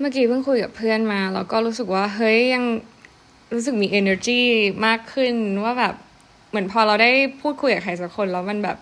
[0.00, 2.64] เมื่อกี้เพิ่งคุยกับเพื่อนมาแล้วก็รู้สึกว่าเฮ้ยยัง
[3.54, 4.42] รู้สึกมี energy
[4.86, 5.94] มากขึ้นว่าแบบ
[6.50, 7.10] เหมือนพอเราได้
[7.40, 8.78] พูดคุยกับใครสักคนแล้วมันแบบ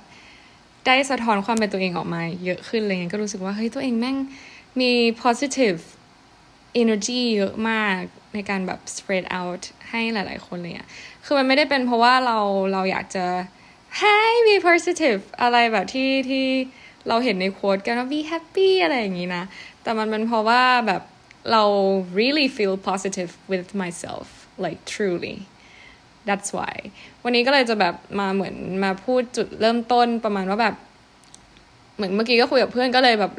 [0.86, 4.16] ได้สะท้อนความเป็นตัวเองออกมาเยอะขึ้นอะไรเงี้ยก็รู้สึกว่าเฮ้ยตัวเองแม่ง
[4.80, 4.92] มี
[5.22, 5.80] positive
[6.80, 8.00] energy เยอะมาก
[8.34, 10.90] ในการแบบ spread out ให้หลาย ๆ คนเลยอะ
[11.24, 12.38] คือมันไม่ได้เป็นเพราะว่าเรา
[12.72, 13.26] เราอยากจะ
[14.00, 16.46] hey be positive อะไรแบบที่ที่
[17.08, 19.44] เราเห็นในโค้ดกันว่า be happy อะไรอย่างนี้นะ
[19.82, 21.02] แต่มันเป็นเพราะว่าแบบ
[21.52, 21.62] เรา
[22.18, 24.26] really feel positive with myself
[24.64, 25.36] like truly
[26.28, 26.74] that's why
[27.24, 30.74] วันนี้ก็เลยจะแบบมาเหมือนมาพูดจุดเริ่มต้นประมาณว่าแบบ
[31.96, 33.32] เหมือนเมื่อกี้ก็คุยกับเพื่อนก็เลยแบบ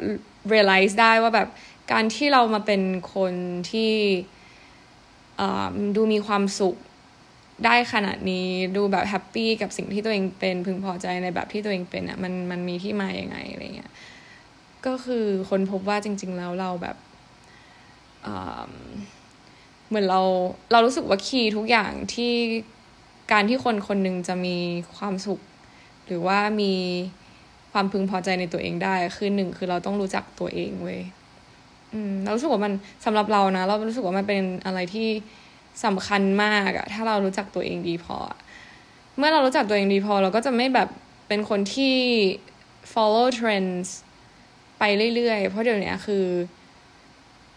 [0.52, 1.48] realize ได้ว่าแบบ
[1.92, 2.82] การที่เรามาเป็น
[3.14, 3.32] คน
[3.70, 3.92] ที่
[5.96, 6.76] ดูมีความสุข
[7.64, 13.92] ได้ขนาดนี้ดูแบบแฮปปี้กับสิ่งที่ตัวเองเป็นพึงพอใจในแบบที่ตัวเองเป็นอะ่ะมันมันมีที่มาอย่างไงอะไรเงี้ย
[14.86, 16.96] ก็คือคนพบว่าจริง ๆ แล้วเราแบบ
[19.88, 20.20] เหมือนเรา
[20.72, 22.32] เรารู้สึกว่าคีย์ทุกอย่างที่
[23.32, 24.56] การที่คนคนหนึ่งจะมี
[24.96, 25.40] ความสุข
[26.06, 26.72] หรือว่ามี
[27.72, 31.00] ความพึงพอใจในตัวเองได้คือหนึ่งคือเราต้องรู้จักตัวเองเว้ย
[31.94, 32.72] อืมเรารู้สึกว่ามัน
[33.04, 35.08] สำหรับเรานะ เรารู้สึกว่ามันเป็นอะไรที่
[35.84, 38.18] สำคัญมากอะถ้าเรารู้จักตัวเองดีพอ
[39.16, 40.88] เมื่อเรารู้จักตัวเองดีพอ เราก็จะไม่แบบ
[41.28, 41.96] เป็นคนที่
[42.92, 43.88] follow trends
[44.78, 44.82] ไป
[45.14, 46.24] เรื่อยๆ เพราะเดี๋ยวนี้คือ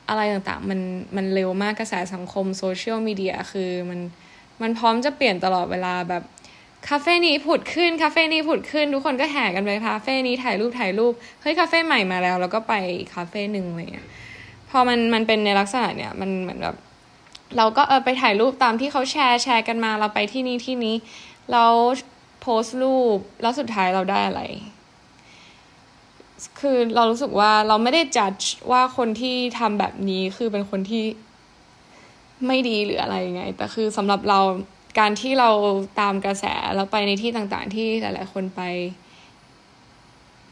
[0.10, 0.80] อะไรต่างๆ มัน
[1.16, 4.00] มันเร็วมากกระแสสังคมโซเชียลมีเดียคือมัน
[4.62, 6.24] มันพร้อมจะเปลี่ยนตลอดเวลาแบบ
[6.90, 12.74] คาเฟ่นี้ผุดขึ้นคาเฟ่นี้ผุดขึ้น ทุกคนก็แห่กันไปคาเฟ่นี้ถ่ายรูปถ่ายรูปเฮ้ยคาเฟ่ใหม่มาแล้ว แล้วก็ไป
[13.14, 14.08] คาเฟ่หนึ่งอะไรเงี้ย
[14.70, 16.76] พอมันมันเป็นในลักษณะเนี้ยมันเหมือนแบบ
[17.58, 20.96] เราก็เออไปถ่ายรูปตามที่เขาแชร์แชร์กันมาเราไปที่นี่ที่นี้
[21.52, 21.66] เรา
[22.42, 24.42] โพสต์รูปแล้วสุดท้ายเราได้อะไร
[26.60, 28.32] คือเรารู้สึกว่าเราไม่ได้จัด
[28.72, 31.04] ว่าคนที่ทำแบบนี้คือเป็นคนที่
[32.48, 34.40] ไม่ดีหรืออะไรยังไง แต่คือสำหรับเรา
[35.00, 35.50] การที่เรา
[36.00, 38.62] ตามกระแสแล้วไปในที่ต่างๆ ที่หลายๆคนไป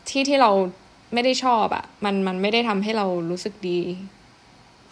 [0.10, 0.52] ที่ที่เรา
[1.14, 3.80] ไม่ได้ชอบอะ่ะ มันมันไม่ได้ทำให้เรารู้สึกดี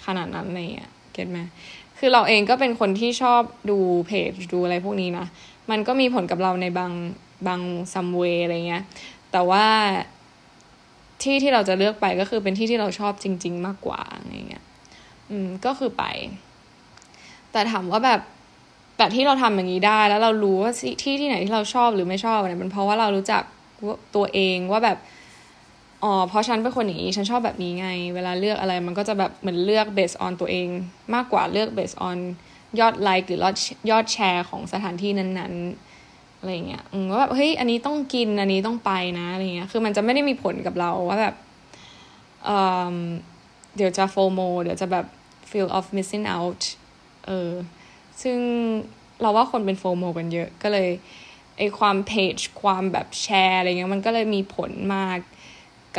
[0.05, 1.39] ขนาดนั้นเลยอะเก็ตไหม
[1.99, 3.77] คือเราเองก็เป็นคนที่ชอบดู
[4.07, 5.25] เพจดูอะไรพวกนี้นะ
[5.71, 6.91] มันก็มีผลกับเราในบาง
[7.47, 7.61] บาง
[7.93, 8.83] ซัมเวอะไรเงี้ย
[9.31, 9.65] แต่ว่า
[11.23, 14.63] ที่ที่เราจะเลือกไปก็คือเป็นที่ที่เราชอบจริง ๆ มากกว่าอะไรเงี้ย
[15.29, 16.03] อืม ก็คือไป
[17.51, 18.21] แต่ถามว่าแบบ
[18.97, 20.71] แบบที่เราทำอย่างนี้ได้ แล้วเรารู้ว่า
[21.01, 23.43] ที่ที่ไหนที่เราชอบหรือไม่ชอบเนี่ยมันเพราะว่าเรารู้จัก
[24.15, 24.97] ตัวเองว่าแบบ
[26.03, 30.67] อ๋อเพราะฉันเป็นคนอย่างนี้ฉันชอบแบบนี้ไง เวลาเลือกอะไรมันก็จะแบบเหมือนเลือก based on ตัวเอง
[31.13, 32.17] มากกว่าเลือก based on
[32.79, 33.55] ยอดไลค์หรือยอด
[33.89, 41.35] ยอดแชร์ของสถานที่นั้นๆอะไรเงี้ยว่าแบบเฮ้ยอันนี้ต้องกินอันนี้ต้องไปนะอะไรเงี้ยคือมันจะไม่ได้มีผลกับเราว่าแบบ
[42.45, 45.05] เดี๋ยวจะ FOMO เดี๋ยวจะแบบ
[45.49, 46.61] feel of missing out
[47.25, 47.51] เออ
[48.21, 48.37] ซึ่ง
[49.21, 50.89] เราว่าคนเป็นโฟโมกันเยอะก็เลย
[51.57, 55.19] ไอความเพจความแบบแชร์อะไรเงี้ยมันก็เลยมีผลมาก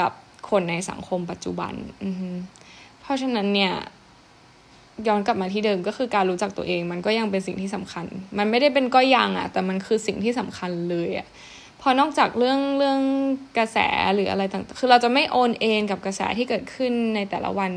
[0.00, 0.12] กับ
[0.50, 2.10] คนในสังคมปัจจุบันอื
[3.00, 3.72] เพราะฉะนั้นเนี่ย
[5.06, 8.06] ย้อนกลับมาที่เดิมก็คือการรู้จักตัวเอง มันก็ยังเป็นสิ่งที่สำคัญ
[8.38, 11.26] มันไม่ได้เป็นก็ยังอะแต่มันคือสิ่งที่สำคัญเลยอะ
[11.80, 13.00] พอนอกจากเรื่องเรื่อง
[13.58, 13.78] กระแส
[14.14, 17.72] หรืออะไรต่าง คือเราจะไม่โอนเองกับกระแสที่เกิดขึ้นในแต่ละวัน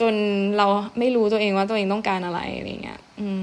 [0.00, 0.14] จน
[0.58, 0.66] เรา
[0.98, 3.40] ไม่รู้ตัวเองว่าตัวเองต้องการอะไรอะไรเงี้ย อืม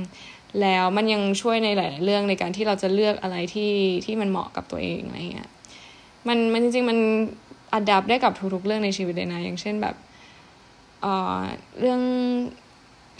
[0.61, 3.71] แล้วมันยังช่วยในหลาย ๆ เรื่องในการที่เราจะเลือกอะไรที่
[4.05, 5.49] ที่มันเหมาะกับตัวเองอะไรเงี้ย
[6.27, 6.97] มันมันจริงๆมัน
[7.75, 9.95] อัดดับได้กับทุกๆเรื่องในชีวิตเลยนะ อย่างเช่นแบบ
[11.01, 12.01] เเรื่อง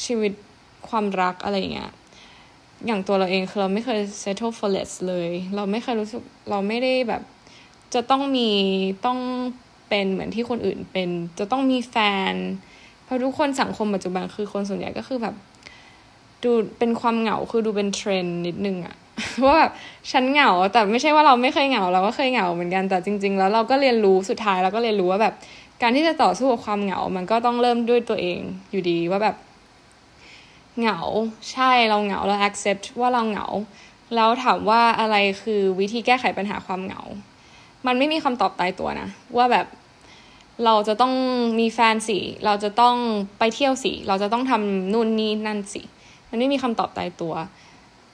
[0.05, 0.33] ชีวิต
[0.89, 1.91] ความรักอะไรอย่างเงี้ย
[2.85, 7.21] อย่างตัวเราเองคือเราไม่เคย settle for less เลย เราไม่เคยรู้สึกเราไม่ได้แบบ
[7.93, 8.49] จะต้องมี
[9.05, 9.19] ต้อง
[9.89, 11.95] เป็นเหมือนที่คนอื่นเป็น จะต้องมีแฟ
[12.31, 12.33] น
[13.03, 15.35] เพราะทุกคนสังคมปัจจุบันคือคนส่วนใหญ่ก็คือแบบ
[16.43, 18.95] ดูเป็นความเหงาคือดูเป็นเทรนนิดนึงอะ
[19.45, 19.71] ว่าแบบ
[20.11, 25.33] ฉันเหงา แต่ไม่ใช่ว่าเราไม่เคยเหงาเราก็เคยเหงาเหมือนกันแต่จริง ๆ แล้วเราก็เรียนรู้สุดท้ายเราก็เรียนรู้ว่าแบบ
[25.81, 28.39] การที่จะต่อสู้กับความเหงา มันก็ต้องเริ่มด้วยตัวเอง
[28.71, 29.35] อยู่ดีว่าแบบ
[30.79, 30.99] เหงา
[31.51, 33.47] ใช่เราเหงาเรา accept ว่าเราเหงา
[34.15, 37.01] แล้วถามว่าอะไรคือวิธีแก้ไขปัญหาความเหงา
[37.85, 39.07] มันไม่มีคำตอบตายตัวนะ
[39.37, 39.67] ว่าแบบ
[40.65, 41.13] เราจะต้อง
[41.59, 42.95] มีแฟนสิ เราจะต้อง
[43.39, 45.81] ไปเที่ยวสิ เราจะต้องทำนู่นนี่นั่นสิ
[46.29, 47.33] มันไม่มีคำตอบตายตัว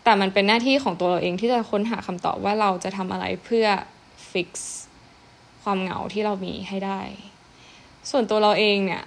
[0.03, 3.67] แต่มันเป็นหน้าที่ของตัวเราเองที่จะค้นหาคำตอบว่าเราจะทำอะไรเพื่อ
[4.29, 4.73] ฟิกซ์
[5.63, 7.01] ความเหงาที่เรามีให้ได้
[8.09, 9.03] ส่วนตัวเราเองเนี่ย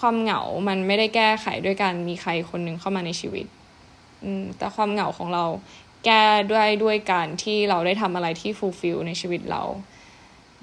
[0.00, 3.46] ความเหงามันไม่ได้แก้ไขด้วยการมีใครคนหนึ่งเข้ามาในชีวิต
[4.58, 5.44] แต่ความเหงาของเรา
[6.04, 9.62] แก้ด้วยด้วยการที่เราได้ทำอะไรที่ fulfill ในชีวิตเรา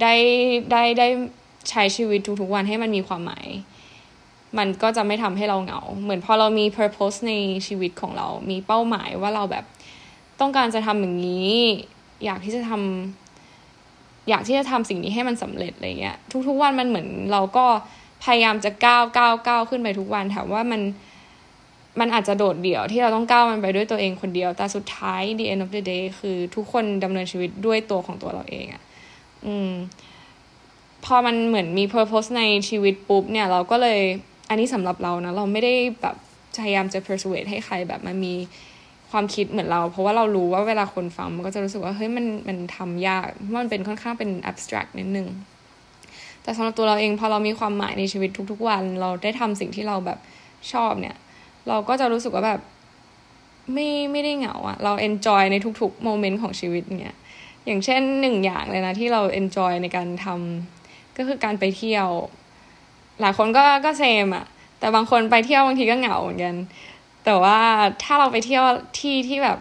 [0.02, 0.14] ได้
[0.72, 1.08] ได้ได้
[1.70, 3.48] ใช้ชีวิตทุกๆวันให้มันมีความหมาย
[4.58, 7.34] มันก็จะไม่ทำให้เราเหงา เหมือนพอเรามี purpose ใน
[7.68, 9.66] ชีวิตของเรา มีเป้าหมายว่าเราแบบ
[10.40, 11.54] ต้องการจะทำอย่างนี้
[12.26, 16.18] อยากที่จะทำอยากที่จะทำสิ่งนี้ให้มันสำเร็จอะไรเงี้ย
[16.48, 17.66] ทุกๆวันมันเหมือนเราก็
[18.24, 20.82] พยายามจะก้าวก้าวก้าวขึ้นไปทุกวันถามว่ามัน
[22.00, 28.82] มันอาจจะโดดเดี่ยวที่เราต้องก้าวมันไปด้วยตัวเองคนเดียว แต่สุดท้าย the end of the day คือทุกคนดำเนินชีวิตด้วยตัวของตัวเราเองอะ่ะ
[29.46, 29.72] อืม
[31.06, 34.02] พอมันเหมือนมี purpose ในชีวิตปุ๊บเนี่ย เราก็เลย
[34.50, 36.16] อันนี้สำหรับเรานะเราไม่ได้แบบ
[36.60, 38.34] พยายามจะ persuade ให้ใครแบบมันมี
[39.12, 45.28] ความคิดเหมือนเรา เพราะว่าเรารู้ว่าเวลาคนฟังมันก็จะรู้สึกว่าเฮ้ยมันมันทำยากมันเป็นค่อนข้างเป็น abstract นิดนึง
[46.44, 50.20] แต่สำหรับตัวเราเองพอเรามีความหมายในชีวิตทุก ๆ วัน เราได้ทำสิ่งที่เราแบบ
[50.72, 51.16] ชอบเนี่ย
[51.68, 52.62] เราก็จะรู้สึกว่าแบบ
[53.74, 57.18] ไม่ไม่ได้เหงาอะเรา enjoy ในทุกๆ moment ของชีวิตเนี่ย
[57.66, 62.08] อย่างเช่นหนึ่งอย่างเลยนะที่เรา enjoy ในการทำก็คือการไปเที่ยว
[63.22, 64.46] หลายคนก็ก็ same อะ
[64.80, 66.56] แต่บางคนไปเที่ยวบางทีก็เหงาเหมือนกัน
[67.26, 67.60] แต่ว่า
[68.04, 68.64] ถ้าเราไปเที่ยว
[69.00, 69.58] ที่ที่แบบ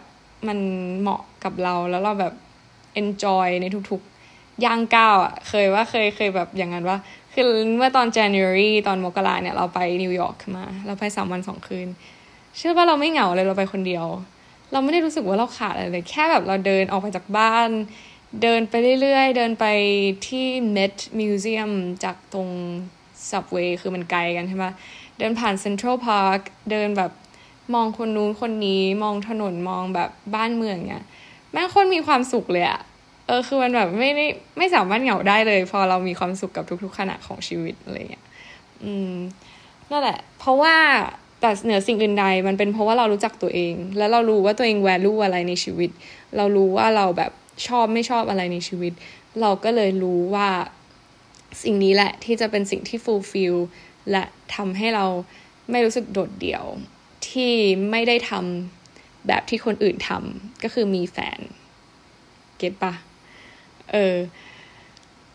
[0.49, 0.59] มัน
[1.01, 2.35] เหมาะกับเราแล้วเราแบบ
[2.95, 6.99] enjoy ในทุกๆย่างก้าวอะเคยว่าเคยเคยแบบอย่างนั้นว่า
[7.35, 11.89] คือเมื่อตอน January ตอนมกราเนี่ยเราไปนิวยอร์กมา เราไปสามวันสองคืน
[12.57, 14.07] เชื่อว่าเราไม่เหงาเลยเราไปคนเดียว
[14.73, 17.69] เราไม่ได้รู้สึกว่าเราขาดอะไรเลย แค่แบบเราเดินออกไปจากบ้าน
[18.43, 19.65] เดินไปเรื่อยๆ เดินไป
[20.27, 20.47] ที่
[20.77, 21.73] Met Museum
[22.05, 22.49] จากตรง
[23.31, 24.65] Subway คือมันไกลกันใช่ไหม
[25.19, 27.13] เดินผ่าน Central Park เดินแบบ
[27.75, 31.05] มองคนนู้นคนนี้มองถนนมองแบบบ้านเมืองเนี่ย
[31.53, 32.81] แม่คนมีความสุขเลยอะ
[33.27, 34.27] เออคือมันแบบไม่ได้
[34.59, 38.25] ไม่สามารถเหงาได้เลย พอเรามีความสุขกับทุกๆขณะของชีวิตอะไรเงี้ย
[38.85, 39.15] อืม
[39.91, 40.75] นั่นแหละ เพราะว่า
[41.41, 45.91] แต่เหนือสิ่งอื่นใดมันเป็นเพราะว่าเรารู้จักตัวเอง แล้วเรารู้ว่าตัวเองแวลูอะไรในชีวิต
[46.37, 47.33] เรารู้ว่าเราแบบ
[47.67, 48.93] ชอบไม่ชอบอะไรในชีวิต
[49.41, 50.49] เราก็เลยรู้ว่า
[51.63, 53.55] สิ่งนี้แหละที่จะเป็นสิ่งที่ฟูลฟิล
[54.11, 54.25] และ
[54.55, 55.07] ทำให้เรา
[55.71, 56.65] ไม่รู้สึกโดดเดี่ยว
[57.29, 57.53] ที่
[57.91, 61.39] ไม่ได้ทำแบบที่คนอื่นทำก็คือมีแฟน
[62.59, 62.93] เก็ตปะ
[63.93, 64.17] เออ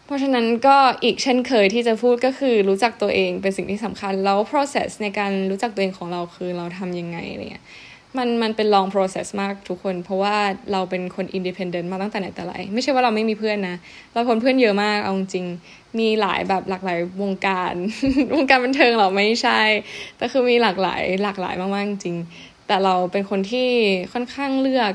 [0.06, 7.66] เพราะฉะนั้นก็อีกเช่นเคยที่จะพูดก็คือรู้จักตัวเองเป็นสิ่งที่สำคัญแล้ว process ในการรู้จักตัวเองของเราคือเราทำยังไงอะไรเงี้ย
[8.18, 10.36] มันมันเป็น long process มากทุกคน เพราะว่า
[10.72, 13.76] เราเป็นคน independent มาตั้งแต่ไหนแต่ไรไม่ใช่ว่าเราไม่มีเพื่อนนะ
[14.12, 15.46] เราคนเพื่อนเยอะมากเอาจริง
[16.00, 17.74] มีหลายแบบหลากหลายวงการ
[18.34, 19.62] วงการบันเทิงเราไม่ใช่
[20.18, 22.18] แต่คือมีหลากหลายหลากหลายมากๆจริง
[22.68, 23.70] แต่เราเป็นคนที่
[24.14, 24.92] ค่อนข้างเลือก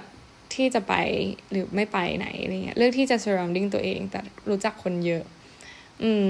[0.55, 0.95] ที่จะไป
[1.51, 5.25] หรือไม่ไปไหนอะไรเงี้ยเลือกที่จะ surrounding ตัวเอง แต่รู้จักคนเยอะ
[6.03, 6.25] อืม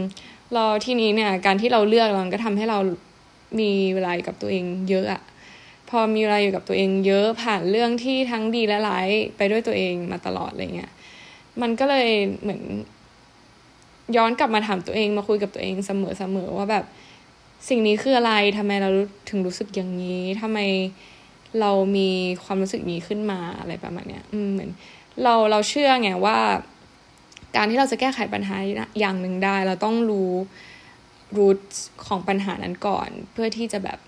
[0.54, 2.78] เราที่นี้เนี่ย การที่เราเลือกมันก็ทำให้เรา
[3.60, 5.22] มีเวลากับตัวเองเยอะอะ
[5.88, 10.92] พอมีเวลาอยู่กับตัวเองเยอะผ่านเรื่องที่ทั้งดีและร้ายไปด้วยตัวเองมาตลอดอะไรเงี้ย
[11.60, 12.08] มันก็เลย
[12.42, 12.62] เหมือน
[14.16, 16.84] ย้อนกลับมาถามตัวเองมาคุยกับตัวเองเสมอๆว่าแบบ
[17.68, 18.90] สิ่งนี้คืออะไรทำไมเรา
[19.30, 20.58] ถึงรู้สึกอย่างนี้ทำไม
[21.60, 22.08] เรามี
[22.44, 24.70] ความรู้สึกนี้ขึ้นมาอะไรประมาณเนี้ยอืมเหมือน
[25.22, 26.38] เราเราเชื่อไงว่า
[27.56, 28.56] การที่เราจะแก้ไขปัญหา
[29.00, 30.32] อย่างหนึ่งได้ เราต้องรู้
[31.36, 31.58] รูท
[32.06, 33.98] ของปัญหานั้นก่อน เพื่อที่จะแบบ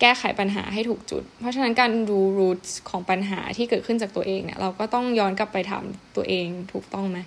[0.00, 2.60] แก้ไขปัญหาให้ถูกจุด เพราะฉะนั้นการรู้รูท
[2.90, 5.84] ของปัญหาที่เกิดขึ้นจากตัวเองเนี่ยเราก็ต้องย้อนกลับไปถาม
[6.16, 7.18] ตัวเองถูกต้องไหม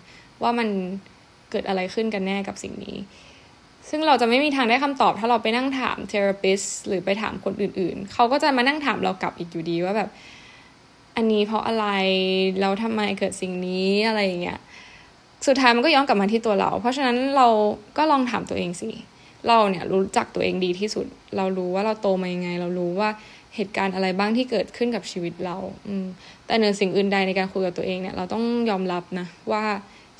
[0.42, 0.68] ว่ามัน
[1.52, 2.98] เกิดอะไรขึ้นกันแน่กับสิ่งนี้
[3.90, 10.10] ซึ่งเราจะไม่มีทางได้คำตอบ ถ้าเราไปนั่งถามเทอราปิสหรือไปถามคนอื่นๆ เขาก็จะมานั่งถามเรากลับอีกอยู่ดีว่าแบบ
[11.16, 11.86] อันนี้เพราะอะไร
[12.62, 14.60] เราทำไมเกิดสิ่งนี้อะไรอย่างเงี้ย
[15.48, 17.48] สุดท้ายมันก็ย้อนกลับมาที่ตัวเรา เพราะฉะนั้นเรา
[17.98, 18.90] ก็ลองถามตัวเองสิ
[19.48, 21.06] เราเนี่ยรู้จักตัวเองดีที่สุด
[21.38, 23.10] เรารู้ว่าเราโตมายังไง เรารู้ว่า
[23.56, 26.06] เหตุการณ์อะไรบ้างที่เกิดขึ้นกับชีวิตเรา อืม
[26.46, 29.64] แต่เหนือสิ่งอื่นใดในการคุยกับตัวเองเนี่ย เราต้องยอมรับนะว่า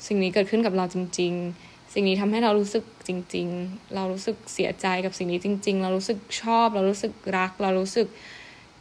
[0.06, 1.32] สิ่งนี้เกิดขึ้นกับเราจริง
[1.62, 8.06] ๆ สิ่งนี้ทำให้เรารู้สึกจริง ๆ เรารู้สึกเสียใจกับสิ่งนี้จริง ๆ เรารู้สึกชอบ เรารู้สึกรัก เรารู้สึก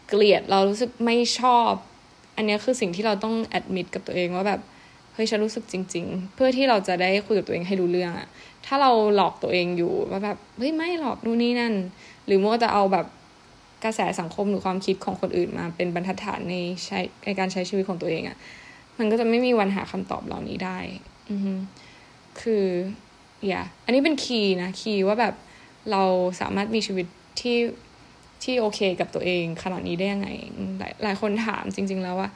[0.10, 1.72] เกลียด เรารู้สึกไม่ชอบ
[2.36, 4.62] อันนี้คือสิ่งที่เราต้องแอดมิดกับตัวเองว่าแบบ
[5.14, 8.28] เฮ้ยฉันรู้สึกจริง ๆ เพื่อที่เราจะได้คุยกับตัวเองให้รู้เรื่องอะ
[8.68, 11.74] ถ้าเราหลอกตัวเองอยู่ว่าแบบเฮ้ยไม่หลอกนู่นนี่นั่น
[12.26, 13.06] หรือว่าจะเอาแบบ
[13.84, 16.56] กระแสสังคมหรือความคิดของคนอื่นมาเป็นบรรทัดฐานใน
[16.86, 18.38] ใช้ในการใช้ชีวิตของตัวเองอะ
[18.98, 20.78] มันก็จะไม่มีวันหาคำตอบเหล่านี้ได้
[21.30, 21.40] อือ
[22.42, 22.66] คือ
[23.48, 25.36] อย่าอันนี้เป็นคีย์นะคีย์ว่าแบบ
[25.92, 26.04] เรา
[26.42, 27.08] สามารถมีชีวิต
[27.42, 27.58] ที่
[28.44, 30.30] ที่โอเคกับตัวเองขนาดนี้ได้ยังไง
[30.80, 32.30] หลายหลายคนถามจริง ๆ แล้วว่า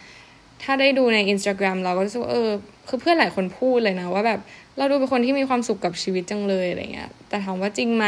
[0.64, 2.52] ถ้าได้ดูใน Instagram เราก็รู้สึกเออ
[2.88, 4.40] คือเพื่อนหลายคนพูดเลยนะ ว่าแบบ
[4.78, 8.06] เราดูเป็นคนที่มีความสุขกับชีวิตจังเลยอะไรเงี้ย แต่ถามว่าจริงไหม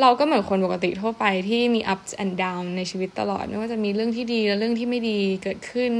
[0.00, 5.92] เราก็เหมือนคนปกติทั่วไปที่มี ups and down ในชีวิตตลอด ไม่ว่าจะมีเรื่องที่ดีและเรื่องที่ไม่ดีเกิดขึ้น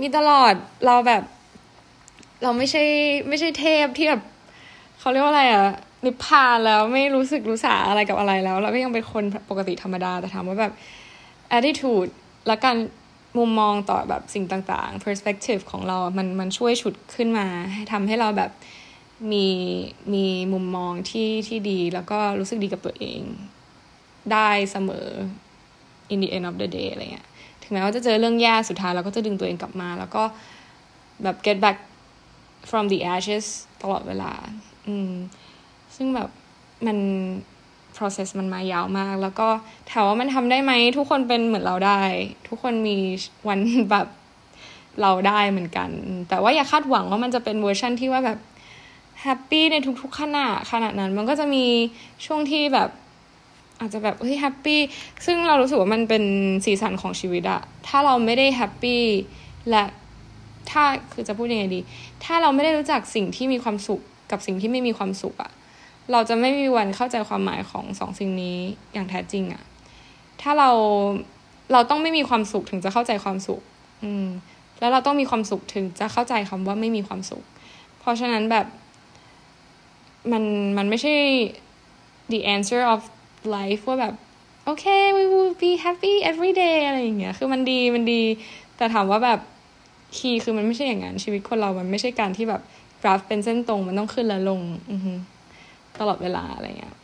[0.00, 0.54] มีตลอด
[0.86, 1.22] เราแบบ
[2.42, 2.84] เราไม่ใช่
[3.28, 4.22] ไม่ใช่เทพที่แบบ
[4.98, 5.62] เขาเรียกว่าอะไรอะ
[6.04, 10.72] นิพพานแล้วไม่รู้สึกรู้สาอะไรกับอะไรแล้ว เราก็ยังเป็นคนปกติธรรมดาแต่ถามว่าแบบ
[11.56, 12.10] attitude
[12.46, 12.76] และการ
[13.36, 18.50] มุมมองต่อแบบสิ่งต่างๆ perspective ของเรา มันมันช่วยฉุดขึ้นมาให้ทำให้เราแบบ
[19.32, 19.46] มี
[20.14, 23.20] มีมุมมองที่ที่ดี แล้วก็รู้สึกดีกับตัวเอง
[24.32, 25.08] ได้เสมอ
[26.12, 27.28] in the end of the day อะไรเงี้ย
[27.62, 30.22] ถึงแม้ว่าจะเจอเรื่องแย่สุดท้ายเราก็จะดึงตัวเองกลับมา แล้วก็
[31.22, 31.78] แบบ get back
[32.70, 33.46] from the ashes
[33.82, 34.32] ตลอดเวลา
[34.88, 35.12] อืม
[35.96, 36.30] ซึ่งแบบ
[36.86, 36.98] มัน
[37.98, 39.48] process มันมายาวมาก แล้วก็
[39.90, 42.00] ถามว่ามันทำได้ไหม ทุกคนเป็นเหมือนเราได้
[42.48, 42.96] ทุกคนมี
[43.48, 44.06] วันแบบ
[45.02, 45.90] เราได้เหมือนกัน
[46.28, 48.38] แต่ว่าอย่าคาดหวังว่ามันจะเป็นเวอร์ชันที่ว่าแบบ
[49.22, 51.64] happy ในทุกๆขณะขณะนั้น มันก็จะมี
[52.26, 52.90] ช่วงที่แบบ
[53.80, 54.80] อาจจะแบบเฮ้ย happy
[55.26, 56.24] ซึ่งเรารู้สึกว่ามันเป็น
[56.64, 59.02] สีสันของชีวิตอะถ้าเราไม่ได้ happy
[59.70, 59.84] และ
[60.70, 61.80] ถ้าคือจะพูดยังไงดี
[62.24, 64.00] ถ้าเราไม่ได้รู้จักสิ่งที่มีความสุข
[64.30, 65.50] กับสิ่งที่ไม่มีความสุขอะ
[66.12, 68.58] เราจะไม่มีวันเข้าใจความหมายของสองสิ่งนี้
[68.92, 69.62] อย่างแท้จริงอะ
[70.42, 70.70] ถ้าเรา
[71.72, 73.60] เราต้องไม่มีความสุขถึงจะเข้าใจความสุข
[74.04, 74.26] อืม
[74.78, 77.44] แล้วเราต้องมีความสุขถึงจะเข้าใจคำว่าไม่มีความสุข
[77.98, 78.66] เพราะฉะนั้นแบบ
[80.32, 80.44] มัน
[80.78, 81.14] มันไม่ใช่
[82.32, 83.00] the answer of
[83.56, 84.14] life ว่าแบบ
[84.64, 84.84] โอเค
[85.16, 88.22] we will be happy every day อะไรอย่างเงี้ย คือมันดีมันดี
[88.76, 89.40] แต่ถามว่าแบบ
[90.16, 92.62] คีย์คือมันไม่ใช่อย่างนั้น ชีวิตคนเรามันไม่ใช่การที่แบบ
[93.02, 94.60] กราฟเป็นเส้นตรง มันต้องขึ้นและลง
[94.90, 95.00] อือ
[96.00, 96.96] ตลอดเวลาอะไรเงี้ย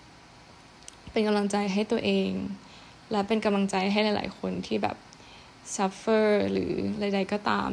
[1.13, 2.31] เป็นกำลังใจให้ตัวเอง
[3.13, 4.97] และเป็นกำลังใจให้หลาย ๆ คนที่แบบ
[5.75, 7.71] suffer หรือใดๆก็ตาม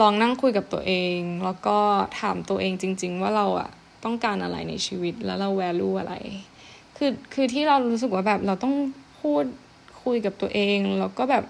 [0.00, 1.78] ลองนั่งคุยกับตัวเอง แล้วก็
[2.20, 3.70] ถามตัวเองจริง ๆ ว่าเราอะ
[4.04, 6.14] ต้องการอะไรในชีวิตแล้วเรา value อะไร
[6.96, 8.74] คือคือที่เรารู้สึกว่าแบบเราต้อง
[9.20, 9.44] พูด
[10.04, 11.44] คุยกับตัวเองแล้วก็แบบ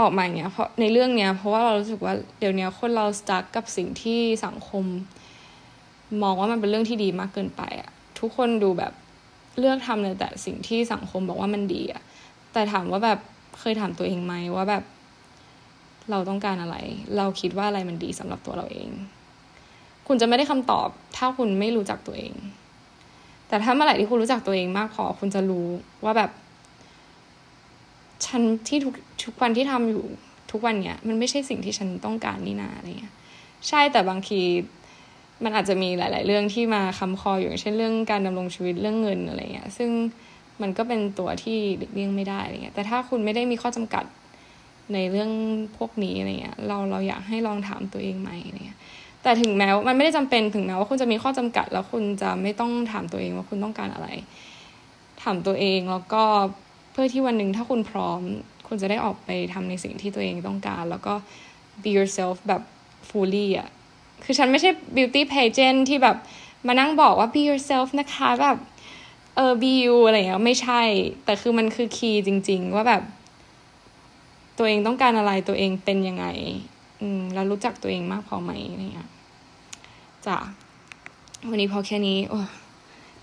[0.00, 4.84] ออกมาอย่างเงี้ยเพราะในเรื่องเนี้ยเพราะว่าเรารู้สึกว่าเดี๋ยวนี้คนเราสตั๊กกับสิ่งที่สังคม
[6.22, 7.90] มองว่ามันเป็นเรื่องที่ดีมากเกินไปอะ
[8.20, 8.92] ทุกคนดูแบบ
[9.58, 12.02] เลือกทำเลยแต่สิ่งที่สังคมบอกว่ามันดีอะ
[12.52, 13.18] แต่ถามว่าแบบ
[13.60, 14.84] เคยถามตัวเองไหมว่าแบบ
[16.10, 16.76] เราต้องการอะไร
[17.16, 18.88] เราคิดว่าอะไรมันดีสำหรับตัวเราเอง
[20.06, 22.34] คุณจะไม่ได้คำตอบ ถ้าคุณไม่รู้จักตัวเอง
[23.48, 25.68] แต่ถ้าเมื่อไหร่ที่คุณรู้จักตัวเองมากพอคุณจะรู้
[26.04, 26.30] ว่าแบบ
[28.26, 30.04] ฉันที่ทุกทุกวันที่ทำอยู่
[30.50, 33.14] ทุกวันเนี้ยมันไม่ใช่สิ่งที่ฉันต้องการนี่นาอะไรเงี้ย
[33.68, 34.40] ใช่แต่บางที
[35.44, 39.90] มันอาจจะมีหลาย ๆ เรื่องที่มาคำคออยู่เช่นเรื่องการดำรงชีวิตเรื่องเงินอะไรเงี้ยซึ่ง
[40.62, 41.58] มันก็เป็นตัวที่
[41.92, 44.04] เลี่ยงไม่ได้อะไรเงี้ยแต่ถ้าคุณไม่ได้มีข้อจำกัด
[44.94, 45.30] ในเรื่อง
[45.76, 48.78] พวกนี้อะไรเงี้ยเราเราอยากให้ลองถามตัวเองใหม่อะไรเงี้ย
[49.22, 54.08] แต่ถึงแม้ว่ามันไม่ได้จำเป็นถึงแม้ว่าคุณจะมีข้อจำกัด แล้วคุณจะไม่ต้องถามตัวเองว่าคุณต้องการอะไร
[55.22, 56.22] ถามตัวเองแล้วก็
[56.92, 58.20] เพื่อที่วันหนึ่งถ้าคุณพร้อม
[58.68, 61.14] คุณจะได้ออกไปทำในสิ่งที่ตัวเองต้องการ แล้วก็
[61.82, 62.62] be yourself แบบ
[63.08, 63.68] fully อะ
[64.24, 66.16] คือฉันไม่ใช่ beauty pageant ที่แบบ
[66.66, 68.58] มานั่งบอกว่า be yourself นะคะแบบ
[69.36, 70.82] เออ be you อะไรเงี้ยไม่ใช่
[71.24, 73.02] แต่คือมันคือคีย์จริง ๆ ว่าแบบ
[74.58, 76.26] ตัวเองต้องการอะไรตัวเองเป็นยังไง
[77.00, 79.08] อืมแล้วรู้จักตัวเองมากพอไหมอะไรเงี้ย
[80.26, 80.38] จ้ะ
[81.50, 82.38] วันนี้พอแค่นี้ โอ้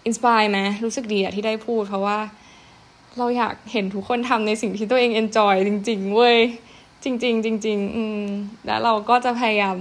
[0.05, 2.18] inspire ไหมรู้สึกดีอะที่ได้พูด เพราะว่า
[3.18, 6.38] เราอยากเห็นทุกคนทำในสิ่งที่ตัวเอง enjoy จริง ๆ เว้ย
[7.03, 8.22] จริง ๆ จริง ๆ อืม
[8.65, 9.75] แล้วเราก็จะพยายาม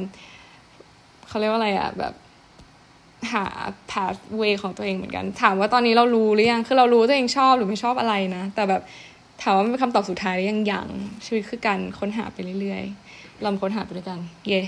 [1.28, 2.14] เขาเรียกว่าอะไรอะแบบ
[3.32, 3.44] หา
[3.90, 8.82] pathway ของตัวเองเหมือนกัน ถามว่าตอนนี้เรารู้หรือยังคือเรารู้ตัวเองชอบหรือไม่ชอบอะไรนะ แต่แบบ
[9.42, 10.88] ถามว่าเป็นคำตอบสุดท้ายยังยัง
[11.24, 14.18] ชีวิตคือการค้นหาไปเรื่อยๆลองค้นหาไปด้วยกัน
[14.48, 14.62] เย่